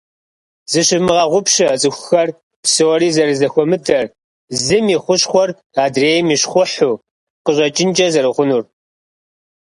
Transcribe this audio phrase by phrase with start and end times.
[0.71, 2.29] Зыщывмыгъэгъупщэ цӏыхухэр
[2.63, 4.05] псори зэрызэхуэмыдэр,
[4.63, 5.49] зым и хущхъуэр
[5.83, 7.01] адрейм и щхъухьу
[7.45, 8.63] къыщӏэкӏынкӏэ зэрыхъунур.